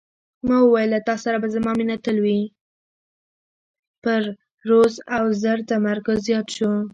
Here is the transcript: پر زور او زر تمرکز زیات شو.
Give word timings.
پر 4.03 4.23
زور 4.67 4.89
او 5.17 5.23
زر 5.41 5.59
تمرکز 5.69 6.17
زیات 6.25 6.47
شو. 6.55 6.71